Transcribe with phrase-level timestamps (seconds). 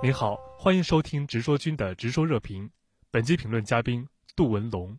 [0.00, 2.70] 您好，欢迎收听直说君的直说热评。
[3.10, 4.96] 本期评论嘉宾杜文龙。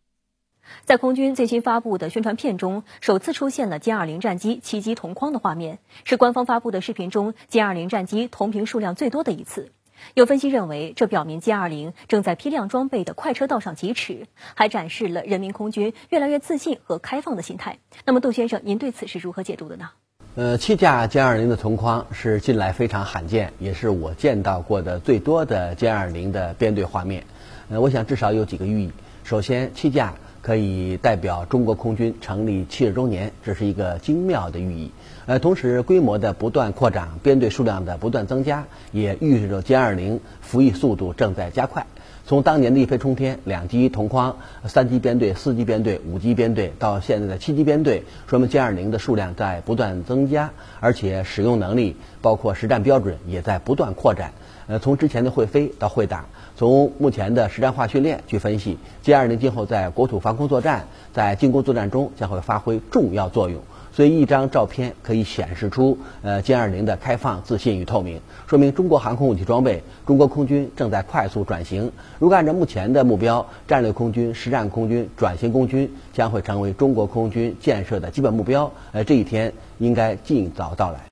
[0.84, 9.72] 在空军最新发布的宣传片中，首次出现了歼二零战机栖机同框的画面，是官方发布的视频中歼二零战机同屏数量最多的一次。
[10.16, 17.80] 有分析认为，这表明歼二零正在批量装备的快车道上疾驰，还展示了人民空军越来越自信和开放的心态。
[18.04, 19.92] 那么，杜先生，您对此是如何解读的呢？
[20.40, 27.22] 呃，七架歼二零的同框是近来非常罕见，也是我见到过的最多的歼二零的编队画面。
[27.70, 28.90] 呃，我想至少有几个寓意。
[29.26, 34.92] 首先，七架可以代表中国空军成立七十周年，这是一个精妙的寓意。
[35.26, 41.86] 呃，同时规模的不断扩展，编队数量的不断增加，也预示着歼二零服役速度正在加快。
[42.26, 54.32] 从当年的一飞冲天，两机同框，三机编队、四机编队、五机编队，到现在的七机编队，说明歼二零的数量在不断增加，而且使用能力包括实战标准也在不断扩展。
[54.68, 63.60] 呃，从之前的会飞到会打，从目前的实战化训练去分析，歼二零今后在国土防空作战、在进攻作战中将会发挥重要作用。
[63.92, 71.92] 所以，一张照片可以显示出，呃，歼二零的开放、自信与透明，说明中国航空武器装备、中国空军正在快速转型。
[72.20, 78.72] 如果按照目前的目标，战略空军、实战空军、转型空军将会成为中国空军建设的基本目标。
[78.92, 81.10] 呃，这一天应该尽早到来。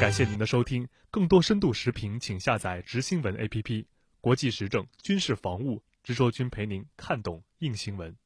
[0.00, 3.84] 感谢您的收听，更多深度视频，请下载直新闻 APP。
[4.22, 8.16] 国际时政、军事防务，直说君陪您看懂硬新闻。